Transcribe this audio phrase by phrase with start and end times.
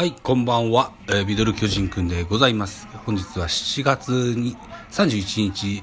[0.00, 2.88] はい、こんばんは、えー、ミドル巨人くんでございます。
[3.04, 4.56] 本日は7月に
[4.90, 5.82] 31日、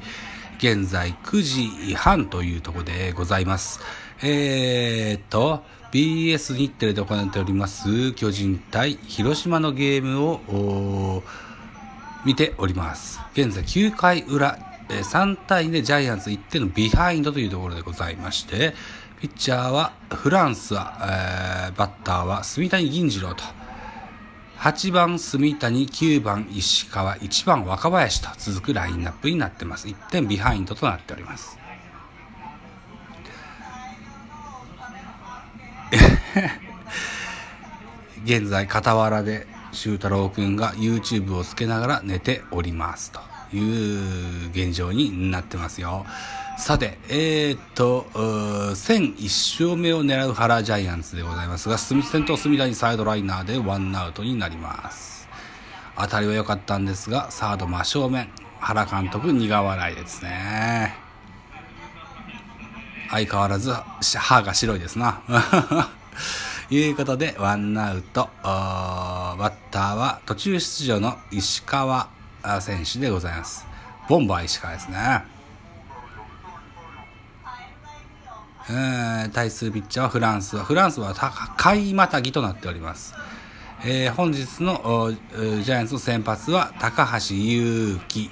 [0.58, 3.80] 現在9時半というところでございます。
[4.24, 5.61] えーっと、
[5.92, 11.21] BS 日テレで行われております、巨人対広島のゲームを、
[12.25, 13.20] 見ております。
[13.34, 14.57] 現在9回裏、
[14.89, 18.73] えー3対2でジャイアンツ1点のビハインドというところでございまして、
[19.21, 23.43] ピッチャーはフランスは、えーバッターは住谷銀次郎と、
[24.59, 29.88] 8番住谷、9番石川、1番若林と続くラインナップになってます。
[29.88, 31.57] 1点ビハインドとなっております。
[38.25, 43.20] 現在傍らで修太郎くんが YouTube をつけながら寝ておりますと
[43.55, 46.05] いう現状になってますよ
[46.57, 55.29] さてえー、っと1001勝目を狙う原ジャイアンツでございますが先頭隅田にサイドライナーでワンアウトになります
[55.98, 60.95] 当たりは良かったんですがサード真正面原監督苦笑いですね
[63.10, 65.22] 相変わらず歯が白いですな
[66.70, 72.10] いうことで、ワンアウト、バッターは途中出場の石川
[72.60, 73.66] 選手でございます。
[74.10, 75.37] ボンバー石川ですね。
[78.70, 83.16] えー対数ピッチャーはフランスは、フランスは高いまたぎとなっております。
[83.86, 85.14] えー本日の
[85.64, 88.30] ジャイアンツの先発は高橋優輝。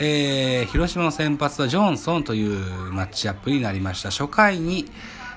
[0.00, 4.10] えー広島の先発はジョンソンというマッチアップになりました。
[4.10, 4.90] 初回に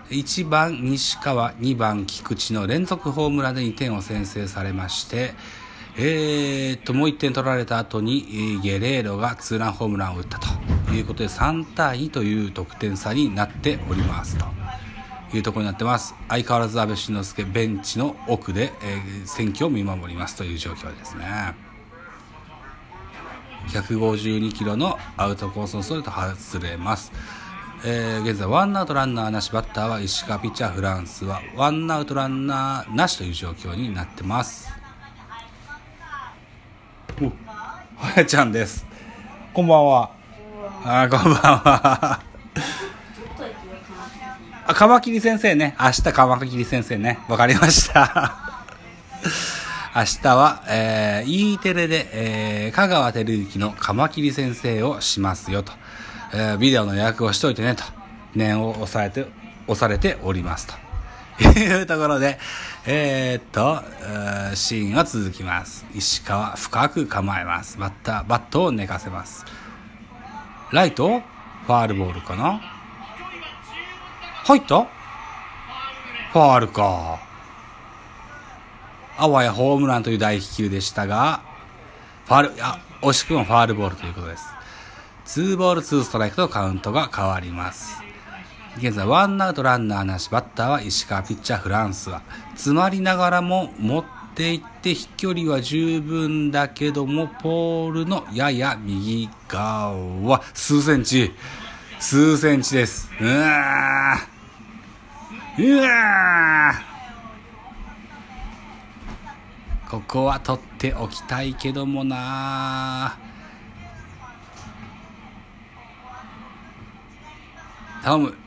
[0.09, 5.34] 1番西川、2番菊池の連続ホームランで2点を先制されまして、
[5.98, 10.48] えーっと、もう1点取られた後に、ゲレーロがツーランホームランを打ったと
[10.94, 14.46] いうことで3対2という得点差になっておりますと
[15.36, 16.16] いうところになってます。
[16.30, 21.54] 相変わらず安倍晋之助ベンチの奥で、えー選挙を見守りますという状況ですね。
[23.70, 27.12] 152キロのアウトコースのストレート外れます。
[27.86, 34.70] えー現在ワンアウトランナーなしバッターは石川ピッチャーフランスはワンアウトランナーなしという状況になってます
[37.22, 38.86] おはやちゃんです
[39.53, 40.16] こんばんは
[40.84, 42.22] あこんばんは
[44.68, 48.36] あカマキリ先生ね明日カマキリ先生ねわかりました
[49.96, 55.74] 明日は、えー、E テレで、えー、香川照之のカマキリ先生をしますよと、
[56.34, 57.84] えービデオの予約をしといてねと、
[58.36, 59.28] 念を押されて、
[59.66, 60.76] 押されておりますと。
[61.59, 62.40] いうところで、
[62.86, 65.86] えーっと、ーシーンが続きます。
[65.96, 67.78] 石川深く構えます。
[67.78, 69.46] バッター、バットを寝かせます。
[70.72, 71.19] ライト？
[71.19, 72.61] ファールボールかな？
[74.45, 74.83] 入った？
[74.83, 77.19] ファールか。
[79.17, 81.41] あわやホームランという大飛球でしたが、
[82.25, 84.45] ファール、いや、惜しくもファールボールということです。
[85.25, 88.01] ツーボールツーストライクとカウントが変わります。
[88.78, 94.05] 現在、ワンアウトランナーなし、バッターは石川ピッチャーフランスは、詰まりながらも持っ
[94.38, 101.34] ていって飛距離は十分だけども、ポールのやや右側、数センチ、
[102.00, 103.09] 数センチです。
[103.20, 104.20] うわ
[105.58, 106.72] うわ
[109.90, 113.18] ここは取っておきたいけどもな。
[118.03, 118.28] 頼む。
[118.28, 118.38] うん。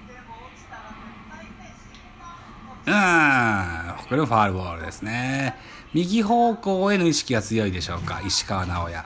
[4.09, 5.56] これもファールボールですね。
[5.93, 8.21] 右方向への意識が強いでしょうか？
[8.25, 9.05] 石川直也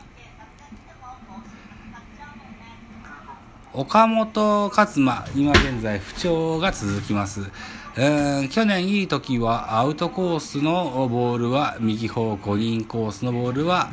[3.73, 7.51] 岡本勝馬今現在不調が続きます。
[7.97, 13.91] えー去年いい時はアウトコースのボールは右方向にインコースのボールは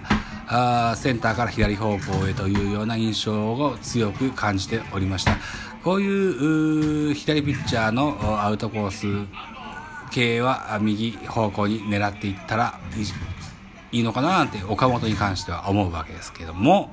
[0.47, 5.37] あセンターから左方向へというような印象を強く感じておりました。
[5.83, 9.07] こういう左ピッチャーのアウトコース
[10.11, 12.79] 系は右方向に狙っていったら
[13.91, 16.91] いいのかななんて岡本に関しては思うわけですけども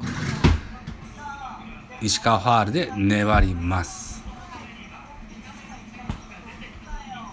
[2.00, 4.08] 石川ファールで粘ります。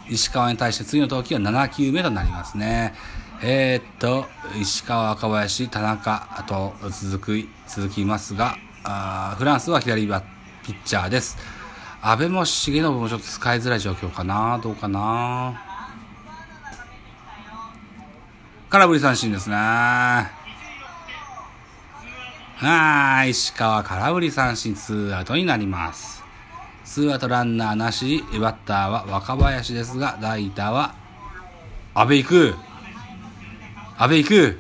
[0.07, 2.93] 石川に対して次の投球は7球目となりますね。
[3.41, 4.25] えー、っと
[4.59, 10.23] 石川若林田中と続く続きますがあフランスは左バッ
[10.65, 11.37] ピッチャーです。
[12.01, 15.74] 阿部も重信もちょっと使いづらい状況かなどうかな。
[18.75, 19.55] 空振り三振ですね。
[19.55, 26.21] あー石川空振り三振ツーアウトになります。
[26.83, 30.93] ツーアウトランナーなしバッターは若林ですが代打は
[31.93, 32.55] 阿部行く
[33.97, 34.59] 安倍行く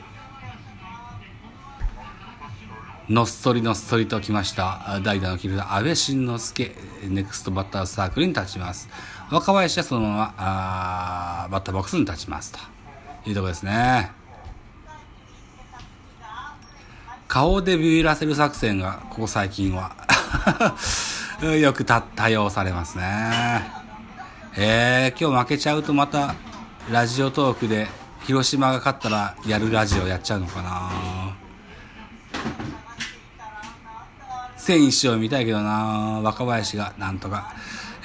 [3.09, 5.01] のっそりのっそりと来ました。
[5.03, 6.73] 代打の切る安倍晋之助
[7.09, 8.87] ネクストバッターサークルに立ちます。
[9.29, 12.74] 若林はそのままあバッターボックスに立ちますと。
[13.25, 14.11] いうとこですね。
[17.27, 19.95] 顔でビビらせる作戦がここ最近は。
[21.59, 23.03] よく多用されますね。
[24.55, 26.35] えー、今日負けちゃうとまた
[26.89, 27.87] ラジオトークで
[28.25, 30.91] 広島が勝ったらやるラジオやっちゃうのかな。
[34.55, 36.21] 戦一を見たいけどな。
[36.23, 37.53] 若林がなんとか。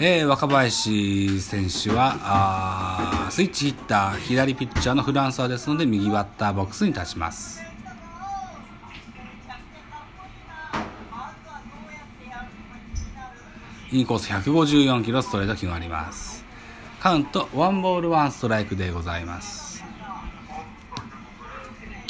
[0.02, 7.60] えー、若林選手はあスイッチヒッター左ピッチャーのフランスはですので右バッターボックスに立ちます。
[13.92, 16.46] インコース154キロストレート決まります。
[17.00, 19.84] カウントワンボールワンストライクでございます。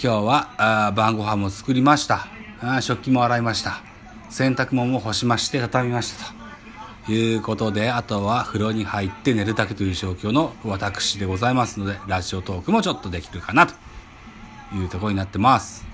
[0.01, 2.29] 今日はあ晩ご飯も作りました。
[2.61, 3.83] あ食器も洗いました。
[4.29, 6.40] 洗濯物も干しまして畳みましたと。
[7.09, 13.75] いうことであとは風呂に入って寝るだけという状況の私でございますのでラジオトークもちょっとできるかなと
[14.75, 15.87] いうところになってます。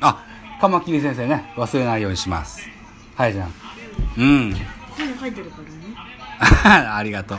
[0.00, 0.24] あ
[0.60, 2.60] カマキリ先生ね忘れないようにします。
[3.16, 3.52] はいじゃん。
[4.16, 4.54] うん。
[5.18, 5.58] 入ってるか
[6.64, 7.38] らねありがとう。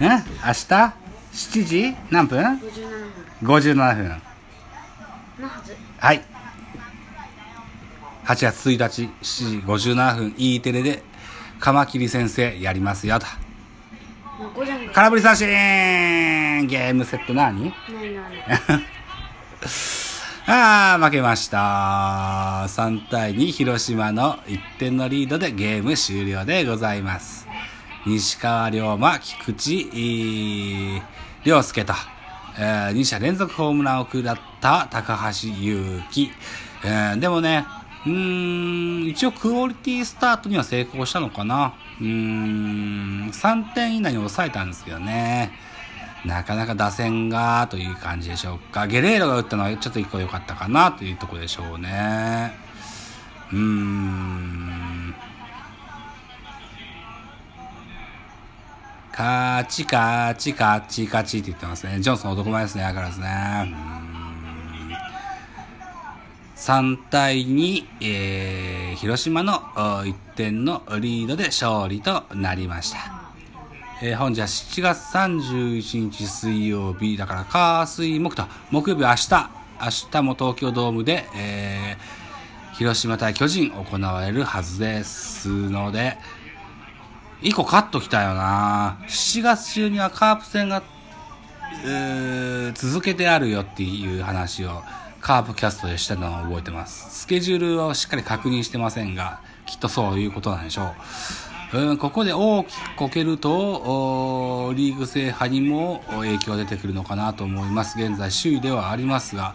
[0.00, 0.08] え？
[0.08, 0.22] 明日
[1.32, 1.96] ？7時？
[2.10, 2.58] 何分？57
[3.42, 4.22] 分 ?57 分。
[5.98, 6.24] はい
[8.24, 11.02] 8月1日7時57分 E テレで
[11.60, 13.26] カマキリ先生やりますよと
[14.92, 15.46] 空振り三振
[16.66, 18.94] ゲームセット何ないの ある
[20.46, 22.66] ああ、負けました。
[22.68, 27.48] 3対2、広島の1点のリードでゲーム終了でございます。
[28.04, 31.02] 西川龍馬、菊池、えー
[31.44, 31.94] 涼介と、
[32.58, 36.30] え2者連続ホームランを下った高橋祐希。
[36.84, 37.64] えーでもね、
[38.06, 41.74] うーん、一応クオリティスタートには成功したのかな。
[42.00, 45.52] うーん、3点以内に抑えたんですけどね。
[46.24, 48.86] なかなか打線がという感じでしょうか。
[48.86, 52.52] ゲレーロが打ったのはちょっと一個良かったかなというところでしょうね。
[53.52, 55.14] うーん。
[59.12, 62.00] カチカチカチカチって言ってますね。
[62.00, 62.82] ジョンソン男前ですね。
[62.82, 63.72] だからですね。
[63.98, 64.03] うん
[66.64, 73.34] 3対2、えー、広島の1点のリードで勝利となりました。
[74.02, 86.16] えー本日は7月31日水曜日、だから火水木と、木曜日明日、明日も東京ドームで、えー広島対巨人行われるはずですので、
[87.42, 90.82] 1個カットきたよな7月中にはカープ戦が、
[91.84, 94.82] えー続けてあるよっていう話を
[95.24, 97.22] カープキャストでしたのを覚えてます。
[97.22, 100.92] スケジュールをしっかり確認してませんが、きっとそういうことなんでしょ
[101.72, 101.78] う。
[101.78, 107.98] うん、ここで大きくこけると、リーグ制覇にも影響が出てくるのかなと思います。
[107.98, 109.54] 現在首位ではありますが、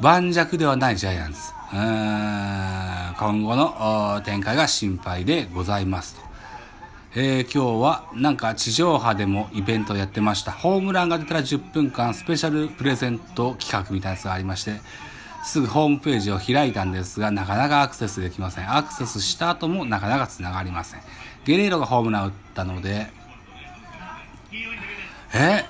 [0.00, 1.38] 盤石ではないジャイアンツ。
[1.72, 6.23] うん今後の展開が心配でございますと。
[7.16, 10.50] え今日はなんか地上波でもイベントをやってました。
[10.50, 14.80] ホームランが出たら10分間スペシャルプレゼント企画みたいなやつがありまして、
[15.44, 18.76] すぐホームページを開いたんですが、なかなかアクセスできません。
[18.76, 21.00] アクセスした後もなかなか繋がりません。
[21.44, 23.06] ゲレーロがホームラン打ったので、
[25.32, 25.64] え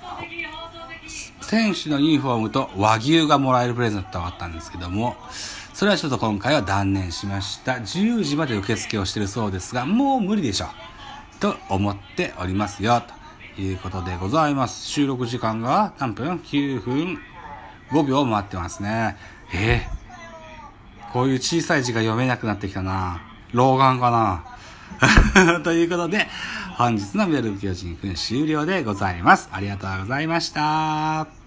[1.42, 5.14] 選手のユニフォームと和牛がもらえるプレゼントがあったんですけども、
[5.74, 7.72] それはちょっと今回は断念しました。
[7.74, 10.68] 10時まで受付をしてるそうですが、もう無理でしょ。
[11.44, 13.02] と思っておりますよ。
[13.56, 14.86] ということでございます。
[14.86, 17.18] 収録時間が何分 ?9 分
[17.90, 19.16] 5秒回ってますね。
[19.54, 20.04] えー
[21.12, 23.22] こういう小さい字が読めなくなってきたな。
[23.52, 24.10] 老眼か
[25.46, 25.60] な？
[25.62, 26.26] ということで、
[26.76, 29.48] 本日のメル巨人くん終了でございます。
[29.52, 31.43] ありがとうございました。